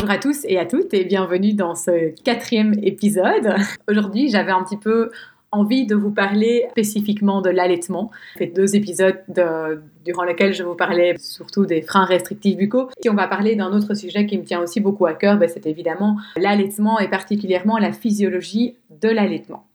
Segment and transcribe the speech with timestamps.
[0.00, 3.54] Bonjour à tous et à toutes et bienvenue dans ce quatrième épisode.
[3.86, 5.10] Aujourd'hui, j'avais un petit peu
[5.52, 8.10] envie de vous parler spécifiquement de l'allaitement.
[8.32, 9.18] J'ai fait deux épisodes
[10.02, 12.88] durant lesquels je vous parlais surtout des freins restrictifs buccaux.
[13.02, 15.50] Si on va parler d'un autre sujet qui me tient aussi beaucoup à cœur, ben,
[15.52, 19.66] c'est évidemment l'allaitement et particulièrement la physiologie de l'allaitement.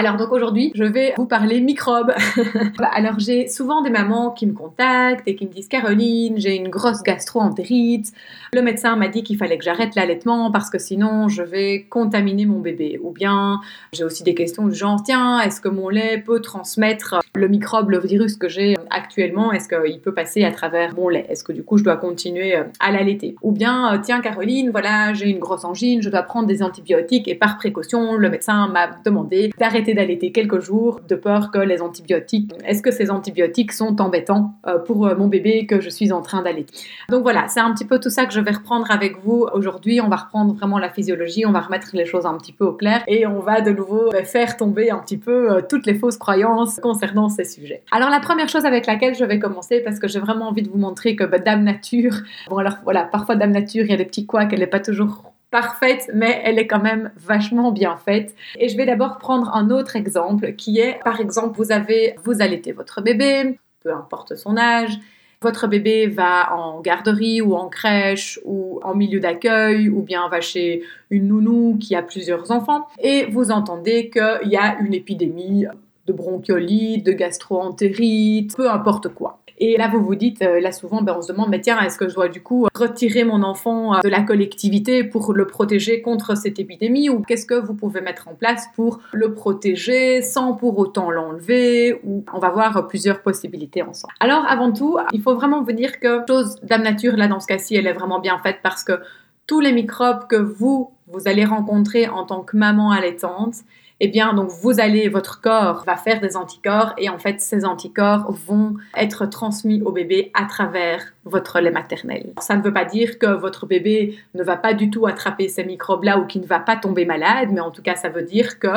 [0.00, 2.12] Alors donc aujourd'hui, je vais vous parler microbes.
[2.92, 6.68] Alors j'ai souvent des mamans qui me contactent et qui me disent Caroline, j'ai une
[6.68, 8.12] grosse gastro-entérite.
[8.52, 12.46] Le médecin m'a dit qu'il fallait que j'arrête l'allaitement parce que sinon je vais contaminer
[12.46, 13.00] mon bébé.
[13.02, 13.58] Ou bien
[13.92, 17.90] j'ai aussi des questions du genre tiens, est-ce que mon lait peut transmettre le microbe,
[17.90, 19.50] le virus que j'ai actuellement?
[19.50, 21.26] Est-ce qu'il peut passer à travers mon lait?
[21.28, 23.34] Est-ce que du coup je dois continuer euh, à l'allaiter?
[23.42, 27.26] Ou bien euh, tiens Caroline, voilà, j'ai une grosse angine, je dois prendre des antibiotiques
[27.26, 31.82] et par précaution, le médecin m'a demandé d'arrêter d'allaiter quelques jours de peur que les
[31.82, 36.12] antibiotiques, est-ce que ces antibiotiques sont embêtants euh, pour euh, mon bébé que je suis
[36.12, 36.74] en train d'allaiter.
[37.10, 40.00] Donc voilà, c'est un petit peu tout ça que je vais reprendre avec vous aujourd'hui.
[40.00, 42.72] On va reprendre vraiment la physiologie, on va remettre les choses un petit peu au
[42.72, 46.16] clair et on va de nouveau euh, faire tomber un petit peu toutes les fausses
[46.18, 47.82] croyances concernant ces sujets.
[47.90, 50.68] Alors la première chose avec laquelle je vais commencer, parce que j'ai vraiment envie de
[50.68, 52.14] vous montrer que bah, Dame Nature,
[52.48, 54.80] bon alors voilà, parfois Dame Nature, il y a des petits couacs, elle n'est pas
[54.80, 58.34] toujours parfaite, mais elle est quand même vachement bien faite.
[58.58, 62.42] Et je vais d'abord prendre un autre exemple qui est, par exemple, vous avez, vous
[62.42, 64.98] allaitez votre bébé, peu importe son âge,
[65.40, 70.40] votre bébé va en garderie ou en crèche ou en milieu d'accueil ou bien va
[70.40, 75.66] chez une nounou qui a plusieurs enfants et vous entendez qu'il y a une épidémie
[76.06, 79.38] de bronchiolite, de gastroentérite, peu importe quoi.
[79.60, 81.98] Et là, vous vous dites, euh, là souvent, ben, on se demande, mais tiens, est-ce
[81.98, 86.00] que je dois du coup retirer mon enfant euh, de la collectivité pour le protéger
[86.00, 90.54] contre cette épidémie ou qu'est-ce que vous pouvez mettre en place pour le protéger sans
[90.54, 94.14] pour autant l'enlever ou on va voir plusieurs possibilités ensemble.
[94.20, 97.46] Alors avant tout, il faut vraiment vous dire que chose Dame Nature, là dans ce
[97.46, 99.00] cas-ci, elle est vraiment bien faite parce que
[99.46, 103.54] tous les microbes que vous, vous allez rencontrer en tant que maman allaitante,
[104.00, 107.64] eh bien, donc vous allez, votre corps va faire des anticorps et en fait, ces
[107.64, 112.32] anticorps vont être transmis au bébé à travers votre lait maternel.
[112.40, 115.64] Ça ne veut pas dire que votre bébé ne va pas du tout attraper ces
[115.64, 118.60] microbes-là ou qu'il ne va pas tomber malade, mais en tout cas, ça veut dire
[118.60, 118.68] que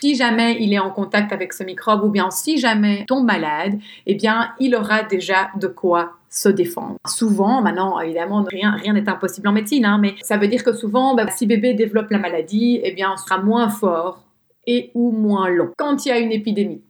[0.00, 3.26] si jamais il est en contact avec ce microbe ou bien si jamais il tombe
[3.26, 6.96] malade, eh bien, il aura déjà de quoi se défendre.
[7.06, 10.72] Souvent, maintenant, évidemment, rien rien n'est impossible en médecine, hein, mais ça veut dire que
[10.72, 14.22] souvent, bah, si bébé développe la maladie, eh bien, on sera moins fort
[14.66, 15.70] et ou moins long.
[15.76, 16.82] Quand il y a une épidémie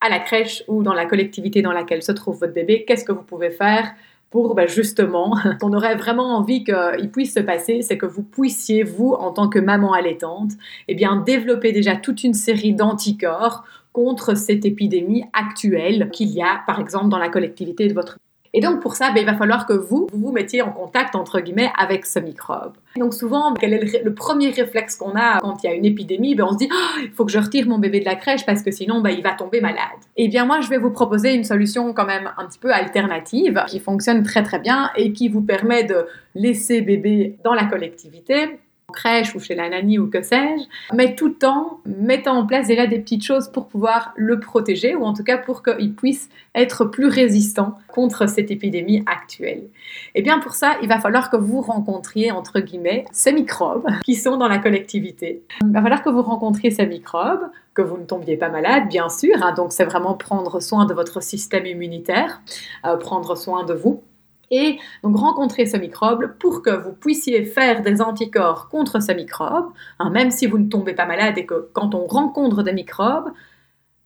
[0.00, 3.12] à la crèche ou dans la collectivité dans laquelle se trouve votre bébé, qu'est-ce que
[3.12, 3.94] vous pouvez faire
[4.30, 8.82] pour ben, justement, qu'on aurait vraiment envie qu'il puisse se passer, c'est que vous puissiez,
[8.82, 10.52] vous, en tant que maman allaitante,
[10.88, 16.62] eh bien, développer déjà toute une série d'anticorps contre cette épidémie actuelle qu'il y a,
[16.66, 18.18] par exemple, dans la collectivité de votre
[18.56, 21.40] et donc pour ça, ben, il va falloir que vous, vous mettiez en contact, entre
[21.40, 22.72] guillemets, avec ce microbe.
[22.96, 26.34] Donc souvent, quel est le, premier réflexe qu'on a quand il y a une épidémie?
[26.34, 28.46] Ben, On se dit, oh, il faut que je retire mon bébé de la crèche
[28.46, 29.76] parce que sinon, ben, il va tomber malade.
[30.16, 33.62] Eh bien moi, je vais vous proposer une solution quand même un petit peu alternative
[33.68, 38.58] qui fonctionne très très bien et qui vous permet de laisser bébé dans la collectivité
[38.96, 40.64] crèche ou chez la nanny ou que sais-je,
[40.96, 45.04] mais tout en mettant en place déjà des petites choses pour pouvoir le protéger ou
[45.04, 49.68] en tout cas pour qu'il puisse être plus résistant contre cette épidémie actuelle.
[50.14, 53.86] Et eh bien pour ça, il va falloir que vous rencontriez entre guillemets ces microbes
[54.04, 55.42] qui sont dans la collectivité.
[55.62, 59.08] Il va falloir que vous rencontriez ces microbes, que vous ne tombiez pas malade, bien
[59.10, 59.34] sûr.
[59.42, 59.52] Hein.
[59.54, 62.40] donc c'est vraiment prendre soin de votre système immunitaire,
[62.86, 64.02] euh, prendre soin de vous
[64.50, 69.66] et donc rencontrer ce microbe pour que vous puissiez faire des anticorps contre ce microbe,
[69.98, 73.30] hein, même si vous ne tombez pas malade et que quand on rencontre des microbes,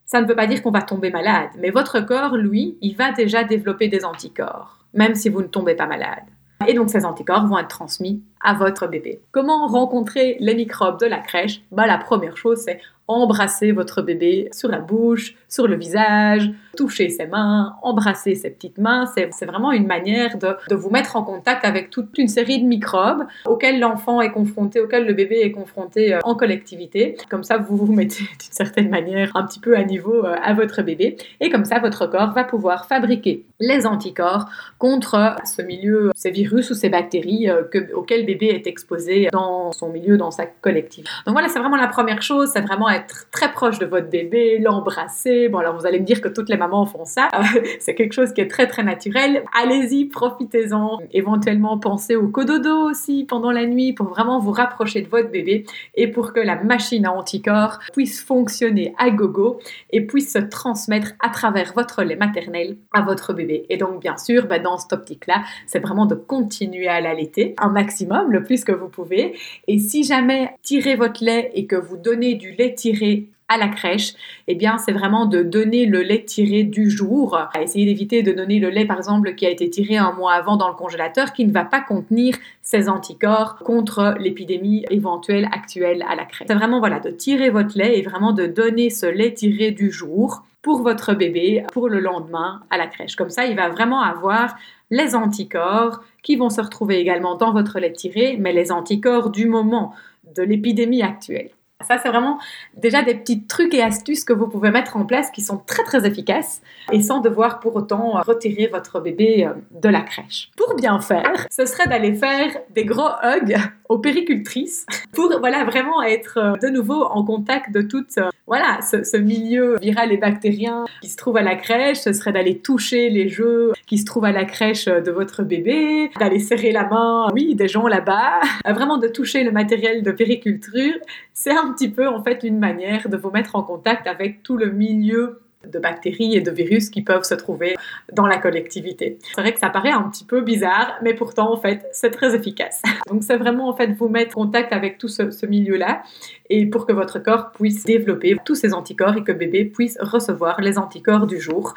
[0.05, 3.11] ça ne veut pas dire qu'on va tomber malade, mais votre corps, lui, il va
[3.11, 6.25] déjà développer des anticorps, même si vous ne tombez pas malade.
[6.67, 9.19] Et donc ces anticorps vont être transmis à votre bébé.
[9.31, 11.61] Comment rencontrer les microbes de la crèche?
[11.71, 12.79] Bah, La première chose, c'est
[13.11, 18.77] embrasser votre bébé sur la bouche, sur le visage, toucher ses mains, embrasser ses petites
[18.77, 19.05] mains.
[19.05, 22.65] C'est vraiment une manière de, de, vous mettre en contact avec toute une série de
[22.65, 27.17] microbes auxquels l'enfant est confronté, auxquels le bébé est confronté euh, en collectivité.
[27.29, 30.53] Comme ça, vous vous mettez d'une certaine manière un petit peu à niveau euh, à
[30.53, 31.17] votre bébé.
[31.41, 34.45] Et comme ça, votre corps va pouvoir fabriquer les anticorps
[34.77, 39.71] contre ce milieu, ces virus ou ces bactéries euh, que, auxquels bébé est exposé dans
[39.71, 41.09] son milieu, dans sa collectivité.
[41.25, 44.59] Donc voilà, c'est vraiment la première chose, c'est vraiment être très proche de votre bébé,
[44.59, 45.49] l'embrasser.
[45.49, 47.29] Bon, alors vous allez me dire que toutes les mamans font ça.
[47.79, 49.43] c'est quelque chose qui est très très naturel.
[49.61, 50.99] Allez-y, profitez-en.
[51.11, 55.65] Éventuellement, pensez au cododo aussi pendant la nuit pour vraiment vous rapprocher de votre bébé
[55.95, 59.59] et pour que la machine à anticorps puisse fonctionner à gogo
[59.91, 63.65] et puisse se transmettre à travers votre lait maternel à votre bébé.
[63.69, 67.69] Et donc, bien sûr, bah, dans cette optique-là, c'est vraiment de continuer à l'allaiter un
[67.69, 69.37] maximum, le plus que vous pouvez.
[69.67, 73.67] Et si jamais tirez votre lait et que vous donnez du lait tiré à la
[73.67, 74.13] crèche,
[74.47, 77.37] eh bien, c'est vraiment de donner le lait tiré du jour.
[77.59, 80.55] Essayez d'éviter de donner le lait, par exemple, qui a été tiré un mois avant
[80.55, 86.15] dans le congélateur, qui ne va pas contenir ces anticorps contre l'épidémie éventuelle actuelle à
[86.15, 86.47] la crèche.
[86.47, 89.91] C'est vraiment, voilà, de tirer votre lait et vraiment de donner ce lait tiré du
[89.91, 93.15] jour pour votre bébé pour le lendemain à la crèche.
[93.15, 94.55] Comme ça, il va vraiment avoir
[94.89, 99.47] les anticorps qui vont se retrouver également dans votre lait tiré, mais les anticorps du
[99.47, 99.93] moment
[100.35, 101.51] de l'épidémie actuelle.
[101.87, 102.37] Ça, c'est vraiment
[102.75, 105.83] déjà des petits trucs et astuces que vous pouvez mettre en place qui sont très
[105.83, 106.61] très efficaces
[106.91, 110.51] et sans devoir pour autant retirer votre bébé euh, de la crèche.
[110.57, 113.57] Pour bien faire, ce serait d'aller faire des gros hugs
[113.91, 118.05] aux péricultrices pour voilà vraiment être euh, de nouveau en contact de tout
[118.47, 121.99] voilà ce, milieu viral et bactérien qui se trouve à la crèche.
[121.99, 126.09] Ce serait d'aller toucher les jeux qui se trouvent à la crèche de votre bébé,
[126.19, 130.95] d'aller serrer la main, oui, des gens là-bas, vraiment de toucher le matériel de périculture.
[131.33, 134.57] C'est un petit peu en fait une manière de vous mettre en contact avec tout
[134.57, 137.75] le milieu de bactéries et de virus qui peuvent se trouver
[138.13, 139.17] dans la collectivité.
[139.21, 142.35] C'est vrai que ça paraît un petit peu bizarre, mais pourtant en fait c'est très
[142.35, 142.81] efficace.
[143.09, 146.03] Donc c'est vraiment en fait vous mettre en contact avec tout ce, milieu-là
[146.49, 150.61] et pour que votre corps puisse développer tous ces anticorps et que bébé puisse recevoir
[150.61, 151.73] les anticorps du jour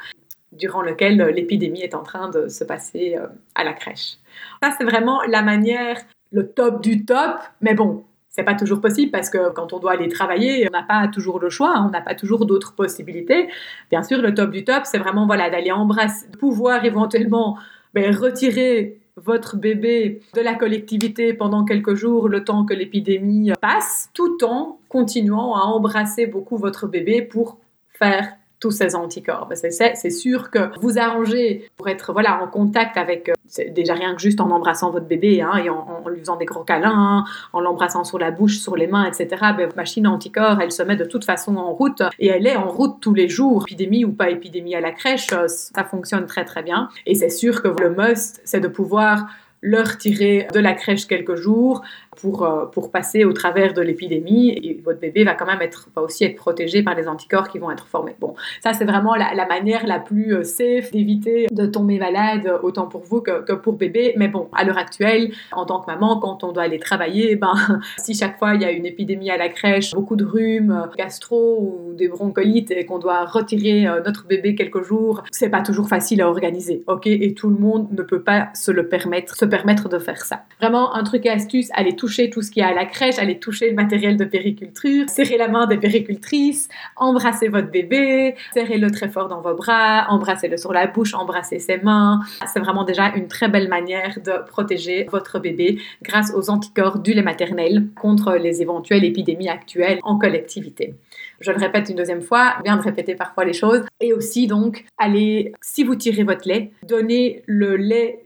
[0.51, 4.17] durant lequel l'épidémie est en train de se passer euh, à la crèche.
[4.63, 5.97] Ça c'est vraiment la manière,
[6.31, 8.03] le top du top, mais bon,
[8.35, 11.39] c'est pas toujours possible parce que quand on doit aller travailler, on n'a pas toujours
[11.39, 13.47] le choix, on n'a pas toujours d'autres possibilités.
[13.89, 17.57] Bien sûr, le top du top, c'est vraiment voilà d'aller embrasser, pouvoir éventuellement
[17.93, 24.09] ben, retirer votre bébé de la collectivité pendant quelques jours, le temps que l'épidémie passe,
[24.13, 27.57] tout en continuant à embrasser beaucoup votre bébé pour
[27.97, 29.49] faire tous ces anticorps.
[29.53, 34.21] C'est sûr que vous arrangez pour être voilà, en contact avec, euh, déjà rien que
[34.21, 37.23] juste en embrassant votre bébé hein, et en, lui faisant des gros câlins,
[37.53, 39.27] en l'embrassant sur la bouche, sur les mains, etc.
[39.57, 42.55] Ben, votre machine anticorps, elle se met de toute façon en route et elle est
[42.55, 43.65] en route tous les jours.
[43.67, 46.89] Épidémie ou pas épidémie à la crèche, euh, ça fonctionne très très bien.
[47.05, 49.27] Et c'est sûr que le must, c'est de pouvoir
[49.65, 51.81] le retirer de la crèche quelques jours
[52.15, 55.89] pour, euh, pour passer au travers de l'épidémie et votre bébé va quand même être,
[55.95, 58.15] va aussi être protégé par les anticorps qui vont être formés.
[58.19, 62.59] Bon, ça c'est vraiment la, la, manière la plus euh, safe d'éviter de tomber malade
[62.61, 64.13] autant pour vous que, que, pour bébé.
[64.17, 67.81] Mais bon, à l'heure actuelle, en tant que maman, quand on doit aller travailler, ben,
[67.97, 70.95] si chaque fois il y a une épidémie à la crèche, beaucoup de rhume, euh,
[70.95, 75.87] gastro ou des broncholites et qu'on doit retirer notre bébé quelques jours, c'est pas toujours
[75.87, 77.07] facile à organiser, ok?
[77.07, 80.43] Et tout le monde ne peut pas se le permettre de faire ça.
[80.59, 83.39] Vraiment, un truc et astuce, tout toucher tout ce qui est à la crèche, aller
[83.39, 89.09] toucher le matériel de périculture, serrer la main des péricultrices, embrasser votre bébé, serrez-le très
[89.09, 92.19] fort dans vos bras, embrassez-le sur la bouche, embrassez ses mains.
[92.53, 97.13] C'est vraiment déjà une très belle manière de protéger votre bébé grâce aux anticorps du
[97.13, 100.93] lait maternel contre les éventuelles épidémies actuelles en collectivité.
[101.39, 103.83] Je le répète une deuxième fois, bien de répéter parfois les choses.
[103.99, 108.24] Et aussi donc, allez, si vous tirez votre lait, donnez le lait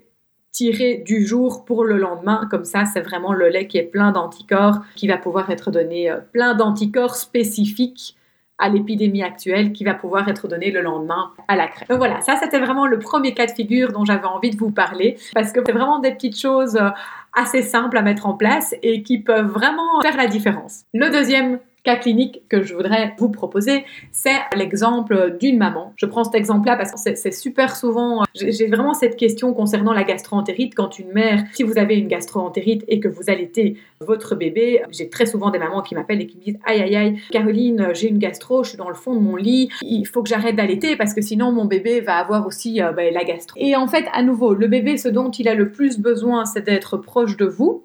[0.51, 2.47] tiré du jour pour le lendemain.
[2.49, 6.09] Comme ça, c'est vraiment le lait qui est plein d'anticorps, qui va pouvoir être donné,
[6.09, 8.15] euh, plein d'anticorps spécifiques
[8.59, 11.87] à l'épidémie actuelle qui va pouvoir être donné le lendemain à la crèche.
[11.87, 14.69] Donc voilà, ça c'était vraiment le premier cas de figure dont j'avais envie de vous
[14.69, 16.89] parler parce que c'est vraiment des petites choses euh,
[17.33, 20.83] assez simples à mettre en place et qui peuvent vraiment faire la différence.
[20.93, 25.93] Le deuxième cas clinique que je voudrais vous proposer, c'est l'exemple d'une maman.
[25.95, 30.03] Je prends cet exemple-là parce que c'est super souvent, j'ai vraiment cette question concernant la
[30.03, 30.75] gastroentérite.
[30.75, 35.09] Quand une mère, si vous avez une gastroentérite et que vous allaitez votre bébé, j'ai
[35.09, 38.09] très souvent des mamans qui m'appellent et qui me disent aïe aïe aïe, Caroline, j'ai
[38.09, 40.95] une gastro, je suis dans le fond de mon lit, il faut que j'arrête d'allaiter
[40.95, 43.59] parce que sinon mon bébé va avoir aussi euh, ben, la gastro.
[43.59, 46.65] Et en fait, à nouveau, le bébé, ce dont il a le plus besoin, c'est
[46.65, 47.83] d'être proche de vous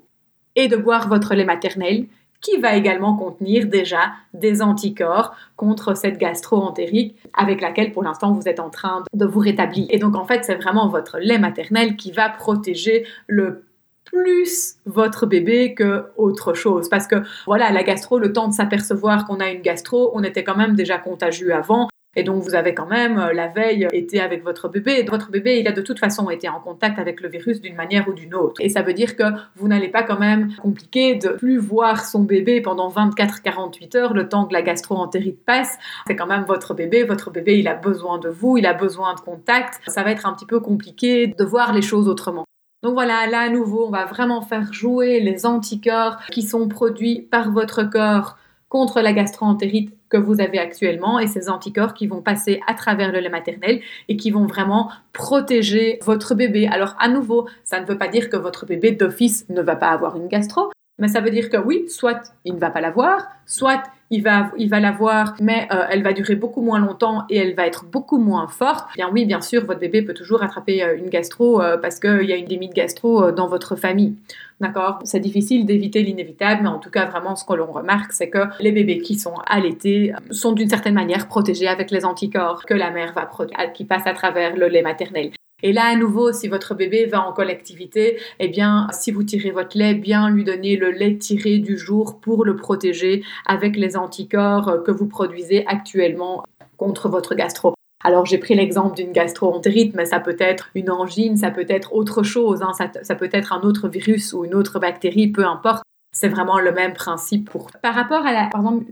[0.56, 2.06] et de boire votre lait maternel
[2.44, 8.46] qui va également contenir déjà des anticorps contre cette gastro-entérite avec laquelle pour l'instant vous
[8.46, 9.86] êtes en train de vous rétablir.
[9.88, 13.64] Et donc en fait c'est vraiment votre lait maternel qui va protéger le
[14.04, 19.26] plus votre bébé que autre chose parce que voilà la gastro le temps de s'apercevoir
[19.26, 22.74] qu'on a une gastro on était quand même déjà contagieux avant et donc, vous avez
[22.74, 25.04] quand même, euh, la veille, été avec votre bébé.
[25.08, 28.08] Votre bébé, il a de toute façon été en contact avec le virus d'une manière
[28.08, 28.60] ou d'une autre.
[28.60, 29.24] Et ça veut dire que
[29.56, 34.28] vous n'allez pas quand même compliquer de plus voir son bébé pendant 24-48 heures, le
[34.28, 35.76] temps que la gastro-entérite passe.
[36.06, 37.04] C'est quand même votre bébé.
[37.04, 39.80] Votre bébé, il a besoin de vous, il a besoin de contact.
[39.86, 42.44] Ça va être un petit peu compliqué de voir les choses autrement.
[42.82, 47.22] Donc voilà, là à nouveau, on va vraiment faire jouer les anticorps qui sont produits
[47.22, 48.36] par votre corps
[48.74, 53.12] contre la gastro-entérite que vous avez actuellement et ces anticorps qui vont passer à travers
[53.12, 56.66] le lait maternel et qui vont vraiment protéger votre bébé.
[56.66, 59.90] Alors à nouveau, ça ne veut pas dire que votre bébé d'office ne va pas
[59.90, 63.28] avoir une gastro, mais ça veut dire que oui, soit il ne va pas l'avoir,
[63.46, 67.36] soit il va, il va l'avoir, mais euh, elle va durer beaucoup moins longtemps et
[67.36, 68.86] elle va être beaucoup moins forte.
[68.94, 72.22] Bien oui, bien sûr, votre bébé peut toujours attraper euh, une gastro euh, parce qu'il
[72.22, 74.14] y a une démie de gastro dans votre famille.
[74.60, 75.00] D'accord?
[75.04, 78.46] C'est difficile d'éviter l'inévitable, mais en tout cas, vraiment, ce que l'on remarque, c'est que
[78.60, 82.90] les bébés qui sont allaités sont d'une certaine manière protégés avec les anticorps que la
[82.92, 83.28] mère va
[83.74, 85.32] qui passent à travers le lait maternel.
[85.64, 89.50] Et là, à nouveau, si votre bébé va en collectivité, eh bien, si vous tirez
[89.50, 93.96] votre lait, bien lui donner le lait tiré du jour pour le protéger avec les
[93.96, 96.44] anticorps que vous produisez actuellement
[96.76, 97.74] contre votre gastro.
[98.04, 101.94] Alors j'ai pris l'exemple d'une gastro-entérite, mais ça peut être une angine, ça peut être
[101.94, 102.72] autre chose, hein.
[102.74, 105.82] ça, peut être un autre virus ou une autre bactérie, peu importe.
[106.12, 107.70] C'est vraiment le même principe pour.
[107.82, 108.84] Par rapport à la, par exemple,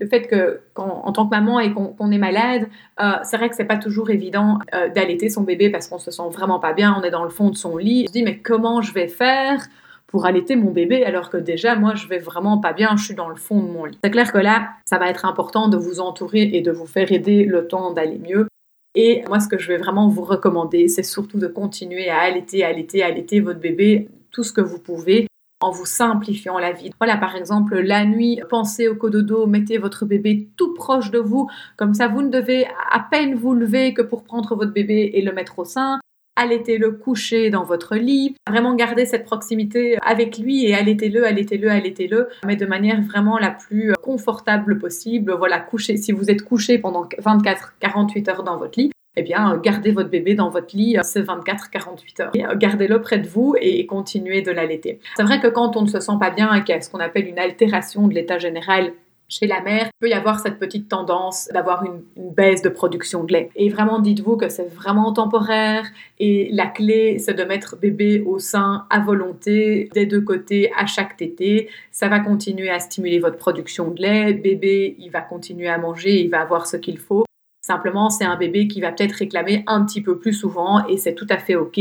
[0.00, 2.68] le fait que en tant que maman et qu'on est malade,
[3.00, 6.10] euh, c'est vrai que c'est pas toujours évident euh, d'allaiter son bébé parce qu'on se
[6.10, 8.04] sent vraiment pas bien, on est dans le fond de son lit.
[8.04, 9.66] On se dit mais comment je vais faire
[10.06, 13.14] pour allaiter mon bébé alors que déjà moi je vais vraiment pas bien, je suis
[13.14, 13.98] dans le fond de mon lit?
[14.02, 17.12] C'est clair que là, ça va être important de vous entourer et de vous faire
[17.12, 18.48] aider le temps d'aller mieux.
[18.94, 22.64] Et moi ce que je vais vraiment vous recommander, c'est surtout de continuer à allaiter,
[22.64, 25.27] allaiter, allaiter votre bébé tout ce que vous pouvez
[25.60, 26.90] en vous simplifiant la vie.
[26.98, 31.48] Voilà, par exemple, la nuit, pensez au cododo, mettez votre bébé tout proche de vous,
[31.76, 35.22] comme ça vous ne devez à peine vous lever que pour prendre votre bébé et
[35.22, 36.00] le mettre au sein.
[36.36, 42.28] Allaitez-le coucher dans votre lit, vraiment gardez cette proximité avec lui et allaitez-le, allaitez-le, allaitez-le,
[42.46, 45.32] mais de manière vraiment la plus confortable possible.
[45.32, 49.58] Voilà, coucher, si vous êtes couché pendant 24-48 heures dans votre lit, eh bien, euh,
[49.60, 52.32] gardez votre bébé dans votre lit euh, ces 24-48 heures.
[52.36, 55.00] Euh, gardez-le près de vous et continuez de l'allaiter.
[55.16, 56.88] C'est vrai que quand on ne se sent pas bien et qu'il y a ce
[56.88, 58.92] qu'on appelle une altération de l'état général
[59.30, 63.24] chez la mère, il peut y avoir cette petite tendance d'avoir une, baisse de production
[63.24, 63.50] de lait.
[63.56, 65.84] Et vraiment, dites-vous que c'est vraiment temporaire
[66.18, 70.86] et la clé, c'est de mettre bébé au sein à volonté, des deux côtés, à
[70.86, 71.68] chaque tété.
[71.90, 74.32] Ça va continuer à stimuler votre production de lait.
[74.32, 77.27] Bébé, il va continuer à manger, il va avoir ce qu'il faut.
[77.68, 81.14] Simplement, c'est un bébé qui va peut-être réclamer un petit peu plus souvent et c'est
[81.14, 81.78] tout à fait OK.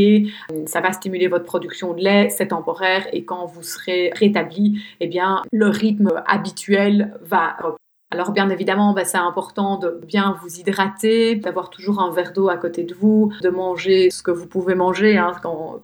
[0.65, 5.07] Ça va stimuler votre production de lait, c'est temporaire et quand vous serez rétabli, eh
[5.07, 7.55] bien, le rythme habituel va.
[8.09, 12.47] Alors bien évidemment, bah, c'est important de bien vous hydrater, d'avoir toujours un verre d'eau
[12.47, 15.17] à côté de vous, de manger ce que vous pouvez manger.
[15.17, 15.33] Hein.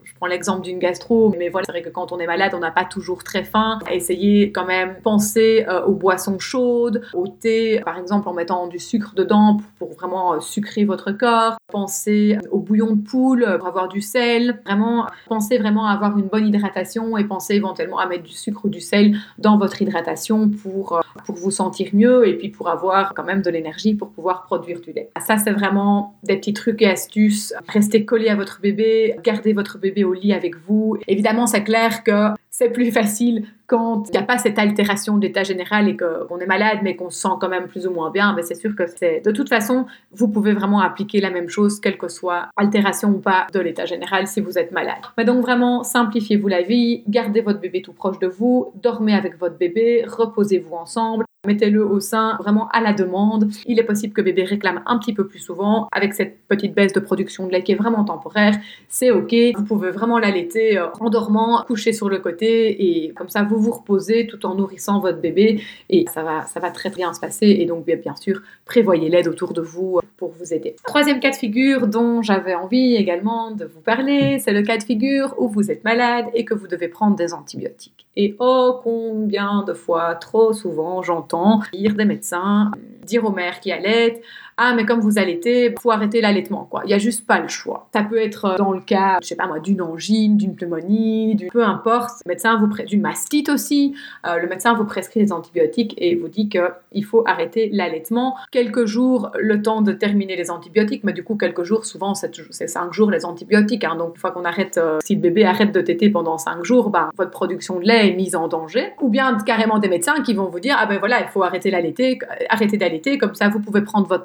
[0.04, 2.60] Je prends l'exemple d'une gastro, mais voilà, c'est vrai que quand on est malade, on
[2.60, 3.80] n'a pas toujours très faim.
[3.92, 8.80] Essayez quand même penser euh, aux boissons chaudes, au thé, par exemple en mettant du
[8.80, 11.58] sucre dedans pour, vraiment euh, sucrer votre corps.
[11.74, 14.62] Pensez au bouillon de poule pour avoir du sel.
[14.66, 18.62] Vraiment, pensez vraiment à avoir une bonne hydratation et pensez éventuellement à mettre du sucre
[18.64, 22.70] ou du sel dans votre hydratation pour, euh, pour vous sentir mieux et puis pour
[22.70, 25.10] avoir quand même de l'énergie pour pouvoir produire du lait.
[25.20, 27.54] Ça, c'est vraiment des petits trucs et astuces.
[27.68, 30.98] Restez collé à votre bébé, gardez votre bébé au lit avec vous.
[31.08, 35.24] Évidemment, c'est clair que c'est plus facile quand il n'y a pas cette altération de
[35.24, 38.12] l'état général et qu'on est malade mais qu'on se sent quand même plus ou moins
[38.12, 41.50] bien, mais c'est sûr que c'est de toute façon, vous pouvez vraiment appliquer la même
[41.50, 45.02] chose, quelle que soit altération ou pas de l'état général si vous êtes malade.
[45.18, 49.40] Mais donc vraiment, simplifiez-vous la vie, gardez votre bébé tout proche de vous, dormez avec
[49.40, 51.26] votre bébé, reposez-vous ensemble.
[51.46, 53.50] Mettez-le au sein vraiment à la demande.
[53.66, 56.94] Il est possible que bébé réclame un petit peu plus souvent avec cette petite baisse
[56.94, 58.56] de production de lait qui est vraiment temporaire.
[58.88, 59.36] C'est ok.
[59.58, 63.58] Vous pouvez vraiment l'allaiter euh, en dormant, coucher sur le côté et comme ça vous
[63.58, 67.20] vous reposez tout en nourrissant votre bébé et ça va, ça va très bien se
[67.20, 67.48] passer.
[67.48, 70.78] Et donc bien sûr, prévoyez l'aide autour de vous pour vous aider.
[70.86, 74.84] Troisième cas de figure dont j'avais envie également de vous parler, c'est le cas de
[74.84, 78.03] figure où vous êtes malade et que vous devez prendre des antibiotiques.
[78.16, 82.72] Et oh combien de fois, trop souvent, j'entends dire des médecins,
[83.04, 84.22] dire aux mères qui allaitent,
[84.58, 86.82] ah mais comme vous allaitez, faut arrêter l'allaitement quoi.
[86.86, 87.88] Il y a juste pas le choix.
[87.94, 91.36] Ça peut être euh, dans le cas, je sais pas moi, d'une angine, d'une pneumonie,
[91.36, 92.22] du peu importe.
[92.26, 93.96] Le médecin vous d'une mastite aussi.
[94.28, 98.36] Euh, le médecin vous prescrit des antibiotiques et vous dit qu'il faut arrêter l'allaitement.
[98.52, 102.68] Quelques jours, le temps de terminer les antibiotiques, mais du coup quelques jours, souvent c'est
[102.68, 103.84] cinq jours les antibiotiques.
[103.84, 103.96] Hein.
[103.96, 106.90] donc une fois qu'on arrête, euh, si le bébé arrête de téter pendant cinq jours,
[106.90, 108.94] bah, votre production de lait est mise en danger.
[109.02, 111.72] Ou bien carrément des médecins qui vont vous dire ah ben voilà il faut arrêter
[111.72, 112.20] l'allaiter,
[112.50, 114.24] arrêter d'allaiter comme ça vous pouvez prendre votre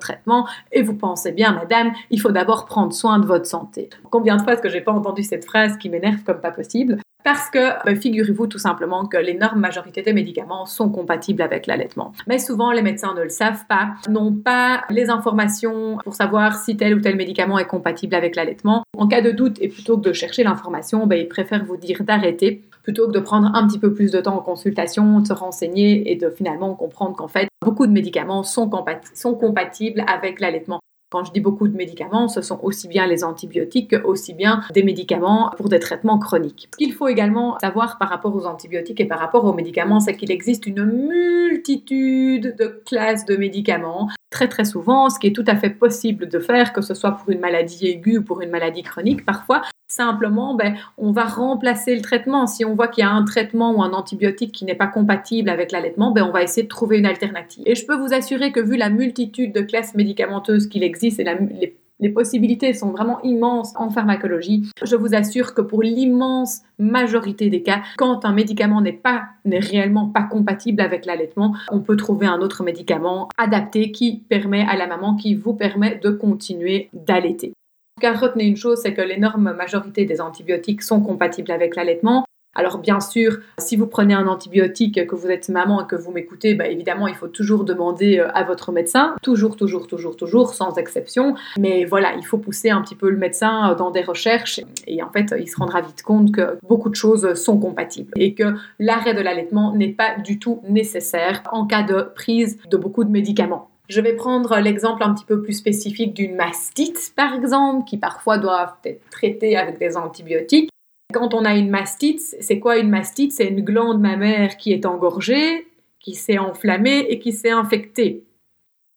[0.73, 3.91] et vous pensez bien madame il faut d'abord prendre soin de votre santé.
[4.11, 6.99] Combien de fois est-ce que j'ai pas entendu cette phrase qui m'énerve comme pas possible?
[7.25, 12.13] Parce que ben, figurez-vous tout simplement que l'énorme majorité des médicaments sont compatibles avec l'allaitement.
[12.27, 16.77] Mais souvent les médecins ne le savent pas, n'ont pas les informations pour savoir si
[16.77, 18.85] tel ou tel médicament est compatible avec l'allaitement.
[18.97, 22.03] En cas de doute et plutôt que de chercher l'information, ben, ils préfèrent vous dire
[22.03, 25.35] d'arrêter plutôt que de prendre un petit peu plus de temps en consultation, de se
[25.35, 28.71] renseigner et de finalement comprendre qu'en fait, beaucoup de médicaments sont,
[29.13, 30.81] sont compatibles avec l'allaitement.
[31.11, 34.61] Quand je dis beaucoup de médicaments, ce sont aussi bien les antibiotiques que aussi bien
[34.75, 36.69] des médicaments pour des traitements chroniques.
[36.75, 40.15] Ce qu'il faut également savoir par rapport aux antibiotiques et par rapport aux médicaments, c'est
[40.15, 44.11] qu'il existe une multitude de classes de médicaments.
[44.29, 47.13] Très très souvent, ce qui est tout à fait possible de faire, que ce soit
[47.13, 51.97] pour une maladie aiguë ou pour une maladie chronique, parfois Simplement, ben, on va remplacer
[51.97, 52.47] le traitement.
[52.47, 55.49] Si on voit qu'il y a un traitement ou un antibiotique qui n'est pas compatible
[55.49, 57.63] avec l'allaitement, ben, on va essayer de trouver une alternative.
[57.65, 61.77] Et je peux vous assurer que vu la multitude de classes médicamenteuses qu'il existe et
[62.01, 64.71] les, possibilités sont vraiment immenses en pharmacologie.
[64.85, 69.59] Je vous assure que pour l'immense majorité des cas, quand un médicament n'est pas n'est
[69.59, 74.77] réellement pas compatible avec l'allaitement, on peut trouver un autre médicament adapté qui permet à
[74.77, 77.53] la maman, qui vous permet de continuer d'allaiter.
[78.01, 82.25] Car retenez une chose, c'est que l'énorme majorité des antibiotiques sont compatibles avec l'allaitement.
[82.59, 86.11] Alors bien sûr, si vous prenez un antibiotique, que vous êtes maman et que vous
[86.11, 90.55] m'écoutez, bah, évidemment, il faut toujours demander euh, à votre médecin, toujours, toujours, toujours, toujours,
[90.55, 91.37] sans exception.
[91.57, 95.01] Mais voilà, il faut pousser un petit peu le médecin euh, dans des recherches et
[95.05, 98.55] en fait, il se rendra vite compte que beaucoup de choses sont compatibles et que
[98.81, 103.11] l'arrêt de l'allaitement n'est pas du tout nécessaire en cas de prise de beaucoup de
[103.11, 103.71] médicaments.
[103.89, 108.37] Je vais prendre l'exemple un petit peu plus spécifique d'une mastite, par exemple, qui parfois
[108.37, 110.71] doit être traitée avec des antibiotiques.
[111.13, 113.33] Quand on a une mastite, c'est quoi une mastite?
[113.33, 115.67] C'est une glande mammaire qui est engorgée,
[116.01, 118.25] qui s'est enflammée et qui s'est infectée.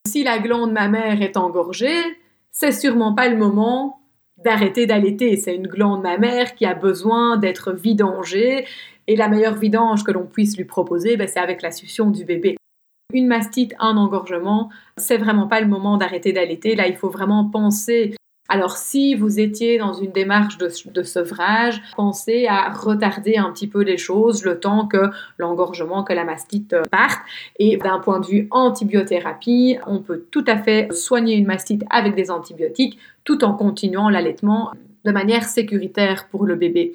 [0.07, 2.01] Si la glande mammaire est engorgée,
[2.51, 4.01] c'est sûrement pas le moment
[4.37, 5.37] d'arrêter d'allaiter.
[5.37, 8.65] C'est une glande mammaire qui a besoin d'être vidangée
[9.07, 12.25] et la meilleure vidange que l'on puisse lui proposer, ben, c'est avec la succion du
[12.25, 12.57] bébé
[13.13, 16.75] une mastite, un engorgement, c'est vraiment pas le moment d'arrêter d'allaiter.
[16.75, 18.15] Là, il faut vraiment penser.
[18.49, 20.67] Alors, si vous étiez dans une démarche de,
[21.03, 26.25] sevrage, pensez à retarder un petit peu les choses le temps que l'engorgement, que la
[26.25, 27.21] mastite parte.
[27.59, 32.13] Et d'un point de vue antibiothérapie, on peut tout à fait soigner une mastite avec
[32.13, 34.73] des antibiotiques tout en continuant l'allaitement
[35.05, 36.93] de manière sécuritaire pour le bébé.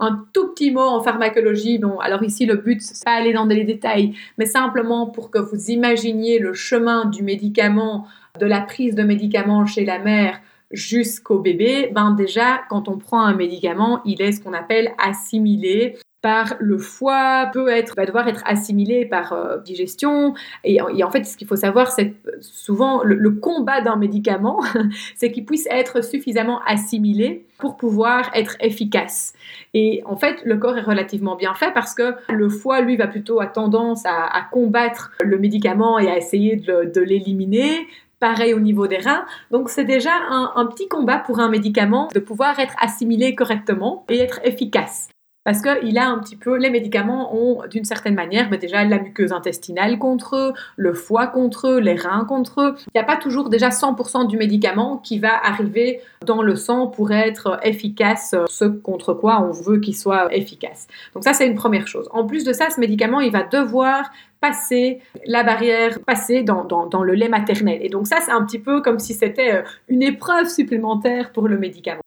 [0.00, 1.78] Un tout petit mot en pharmacologie.
[1.78, 5.38] Bon, alors ici, le but, c'est pas aller dans les détails, mais simplement pour que
[5.38, 8.06] vous imaginiez le chemin du médicament,
[8.38, 11.90] de la prise de médicaments chez la mère jusqu'au bébé.
[11.92, 16.78] Ben déjà, quand on prend un médicament, il est ce qu'on appelle assimilé par le
[16.78, 20.34] foie, peut être, va devoir être assimilé par euh, digestion.
[20.64, 24.60] Et, en fait, ce qu'il faut savoir, c'est souvent le, combat d'un médicament,
[25.16, 29.32] c'est qu'il puisse être suffisamment assimilé pour pouvoir être efficace.
[29.74, 33.06] Et en fait, le corps est relativement bien fait parce que le foie, lui, va
[33.06, 37.86] plutôt à tendance à, combattre le médicament et à essayer de, l'éliminer.
[38.20, 39.24] Pareil au niveau des reins.
[39.50, 44.18] Donc c'est déjà un petit combat pour un médicament de pouvoir être assimilé correctement et
[44.18, 45.08] être efficace
[45.48, 49.32] parce qu'il a un petit peu, les médicaments ont d'une certaine manière déjà la muqueuse
[49.32, 52.74] intestinale contre eux, le foie contre eux, les reins contre eux.
[52.88, 56.88] Il n'y a pas toujours déjà 100% du médicament qui va arriver dans le sang
[56.88, 60.86] pour être efficace, ce contre quoi on veut qu'il soit efficace.
[61.14, 62.10] Donc ça, c'est une première chose.
[62.12, 67.02] En plus de ça, ce médicament, il va devoir passer la barrière, passer dans, dans
[67.02, 67.78] le lait maternel.
[67.82, 71.48] Et donc ça, c'est un petit peu comme si c'était euh, une épreuve supplémentaire pour
[71.48, 72.02] le médicament.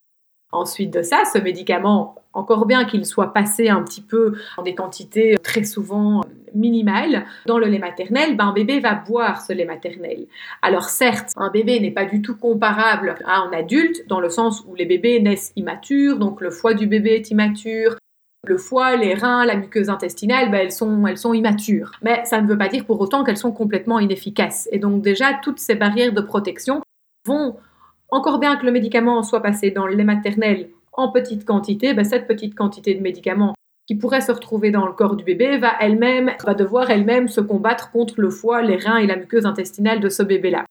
[0.52, 4.76] Ensuite de ça, ce médicament, encore bien qu'il soit passé un petit peu en des
[4.76, 6.22] quantités très souvent
[6.54, 10.26] minimales dans le lait maternel, ben un bébé va boire ce lait maternel.
[10.62, 14.65] Alors certes, un bébé n'est pas du tout comparable à un adulte dans le sens
[14.67, 17.96] où les bébés naissent immatures, donc le foie du bébé est immature,
[18.47, 21.91] le foie, les reins, la muqueuse intestinale, ben elles, sont, immatures.
[22.01, 24.67] Mais ça ne veut pas dire pour autant qu'elles sont complètement inefficaces.
[24.71, 26.82] Et donc déjà, toutes ces barrières de protection
[27.25, 27.58] vont
[28.10, 32.04] encore bien que le médicament soit passé dans le lait maternel en petite quantité, ben,
[32.04, 33.54] cette petite quantité de médicament
[33.88, 37.41] qui pourrait se retrouver dans le corps du bébé va elle-même va devoir elle-même se
[37.41, 40.65] combattre contre le foie, les reins et la muqueuse intestinale de ce bébé-là.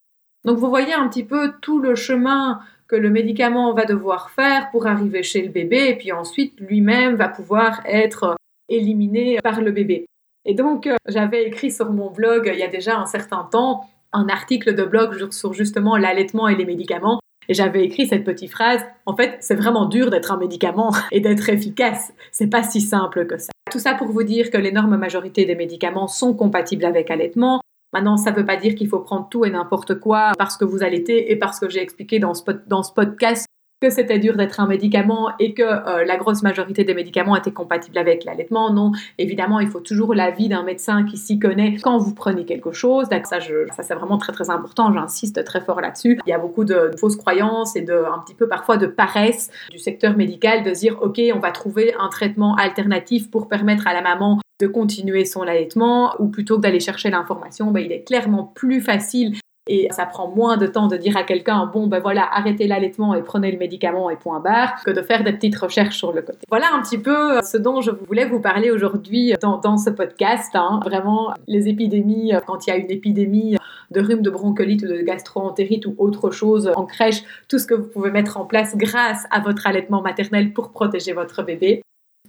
[0.45, 4.69] Donc vous voyez un petit peu tout le chemin que le médicament va devoir faire
[4.73, 8.37] pour arriver chez le bébé et puis ensuite lui-même va pouvoir être
[8.69, 10.07] éliminé par le bébé.
[10.45, 13.83] Et donc euh, j'avais écrit sur mon blog il y a déjà un certain temps
[14.13, 18.53] un article de blog sur justement l'allaitement et les médicaments et j'avais écrit cette petite
[18.53, 22.13] phrase, en fait, c'est vraiment dur d'être un médicament et d'être efficace.
[22.31, 23.51] C'est pas si simple que ça.
[23.73, 27.61] Tout ça pour vous dire que l'énorme majorité des médicaments sont compatibles avec allaitement.
[27.93, 30.65] Maintenant, ça ne veut pas dire qu'il faut prendre tout et n'importe quoi parce que
[30.65, 33.47] vous allaitez et parce que j'ai expliqué dans ce, dans ce podcast
[33.81, 37.51] que c'était dur d'être un médicament et que euh, la grosse majorité des médicaments étaient
[37.51, 38.73] compatibles avec l'allaitement.
[38.73, 42.73] Non, évidemment, il faut toujours l'avis d'un médecin qui s'y connaît quand vous prenez quelque
[42.73, 43.07] chose.
[43.11, 44.93] Ça, ça c'est vraiment très très important.
[44.93, 46.21] J'insiste très fort là-dessus.
[46.27, 49.51] Il y a beaucoup de, fausses croyances et de un petit peu parfois de paresse
[49.71, 53.95] du secteur médical de dire ok, on va trouver un traitement alternatif pour permettre à
[53.95, 58.53] la maman de continuer son allaitement ou plutôt d'aller chercher l'information, ben, il est clairement
[58.55, 59.35] plus facile
[59.71, 63.15] et ça prend moins de temps de dire à quelqu'un, bon, ben voilà, arrêtez l'allaitement
[63.15, 66.23] et prenez le médicament et point barre, que de faire des petites recherches sur le
[66.23, 66.41] côté.
[66.49, 69.91] Voilà un petit peu euh, ce dont je voulais vous parler aujourd'hui dans, dans, ce
[69.91, 70.51] podcast.
[70.55, 70.81] Hein.
[70.85, 73.57] Vraiment, les épidémies, euh, quand il y a une épidémie
[73.93, 77.75] de rhume, de bronchiolite ou de gastroentérite ou autre chose en crèche, tout ce que
[77.75, 81.83] vous pouvez mettre en place grâce à votre allaitement maternel pour protéger votre bébé.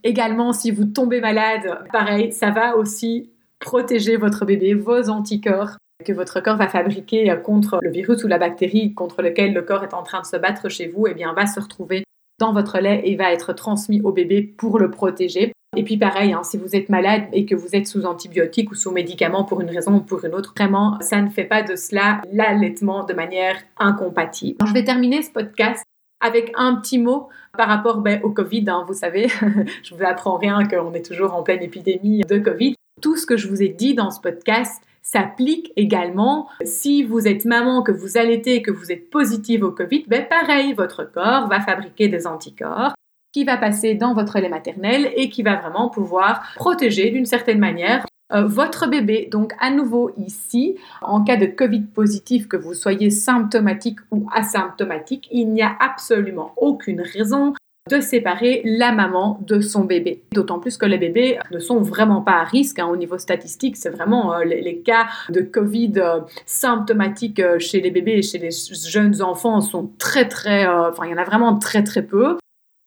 [0.03, 6.13] Également, si vous tombez malade, pareil, ça va aussi protéger votre bébé, vos anticorps que
[6.13, 9.93] votre corps va fabriquer contre le virus ou la bactérie contre lequel le corps est
[9.93, 12.03] en train de se battre chez vous, eh bien va se retrouver
[12.39, 15.53] dans votre lait et va être transmis au bébé pour le protéger.
[15.77, 18.75] Et puis pareil, hein, si vous êtes malade et que vous êtes sous antibiotiques ou
[18.75, 21.77] sous médicaments pour une raison ou pour une autre, vraiment, ça ne fait pas de
[21.77, 24.57] cela l'allaitement de manière incompatible.
[24.67, 25.83] je vais terminer ce podcast
[26.19, 28.65] avec un petit mot par rapport ben, au Covid.
[28.67, 29.27] Hein, vous savez,
[29.83, 32.75] je vous apprends rien qu'on est toujours en pleine épidémie de Covid.
[33.01, 37.45] Tout ce que je vous ai dit dans ce podcast, s'applique également si vous êtes
[37.45, 41.59] maman, que vous allaitez, que vous êtes positive au Covid, ben pareil, votre corps va
[41.59, 42.93] fabriquer des anticorps
[43.31, 47.59] qui va passer dans votre lait maternel et qui va vraiment pouvoir protéger d'une certaine
[47.59, 49.27] manière euh, votre bébé.
[49.31, 55.27] Donc à nouveau ici, en cas de Covid positif, que vous soyez symptomatique ou asymptomatique,
[55.31, 57.53] il n'y a absolument aucune raison
[57.89, 60.23] de séparer la maman de son bébé.
[60.33, 63.75] D'autant plus que les bébés ne sont vraiment pas à risque hein, au niveau statistique.
[63.75, 68.37] C'est vraiment euh, les, cas de Covid euh, symptomatiques euh, chez les bébés et chez
[68.37, 70.67] les jeunes enfants sont très très...
[70.67, 72.37] Enfin, il y en a vraiment très très peu.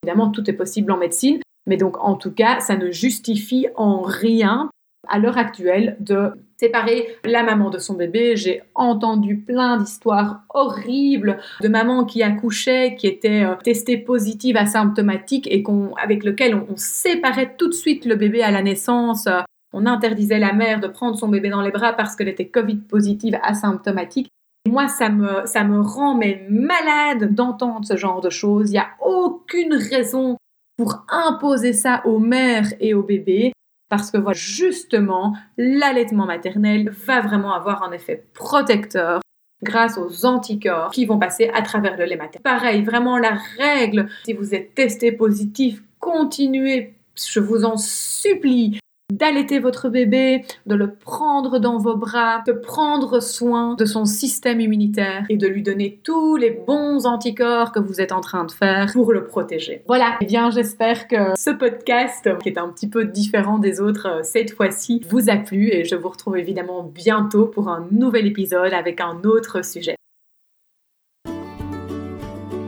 [0.05, 1.41] Évidemment, tout est possible en médecine.
[1.67, 4.71] Mais donc, en tout cas, ça ne justifie en rien
[5.09, 8.37] à l'heure actuelle de séparer la maman de son bébé.
[8.37, 15.47] J'ai entendu plein d'histoires horribles de mamans qui accouchaient, qui étaient euh, testées positives asymptomatiques
[15.51, 15.65] et
[16.03, 19.29] avec lequel on, séparait tout de suite le bébé à la naissance.
[19.73, 22.77] On interdisait la mère de prendre son bébé dans les bras parce qu'elle était Covid
[22.77, 24.29] positive asymptomatique.
[24.69, 28.71] Moi, ça me, ça me rend mais malade d'entendre ce genre de choses.
[28.71, 30.37] Il n'y a aucune raison
[30.77, 33.53] pour imposer ça aux mères et aux bébés
[33.89, 39.21] parce que voilà, justement, l'allaitement maternel va vraiment avoir un effet protecteur
[39.63, 42.43] grâce aux anticorps qui vont passer à travers le lait maternel.
[42.43, 48.79] Pareil, vraiment la règle, si vous êtes testé positif, continuez, je vous en supplie,
[49.13, 54.61] d'allaiter votre bébé, de le prendre dans vos bras, de prendre soin de son système
[54.61, 58.53] immunitaire et de lui donner tous les bons anticorps que vous êtes en train de
[58.53, 59.83] faire pour le protéger.
[59.87, 64.07] Voilà, eh bien j'espère que ce podcast, qui est un petit peu différent des autres
[64.07, 68.27] euh, cette fois-ci, vous a plu et je vous retrouve évidemment bientôt pour un nouvel
[68.27, 69.97] épisode avec un autre sujet.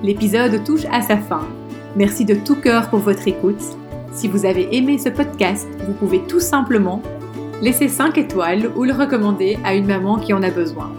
[0.03, 1.49] L'épisode touche à sa fin.
[1.96, 3.77] Merci de tout cœur pour votre écoute
[4.16, 7.02] si vous avez aimé ce podcast, vous pouvez tout simplement
[7.61, 10.90] laisser 5 étoiles ou le recommander à une maman qui en a besoin.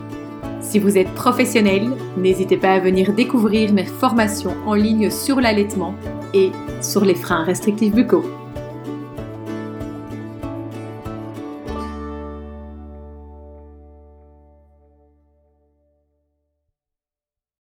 [0.62, 5.96] Si vous êtes professionnel, n'hésitez pas à venir découvrir mes formations en ligne sur l'allaitement
[6.36, 6.52] et
[6.82, 8.26] sur les freins restrictifs buccaux.